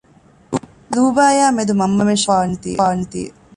ލޫބާޔާމެދު 0.93 1.73
މަންމަމެން 1.79 2.19
ޝައްކުކޮށްފާނެތީ 2.25 3.21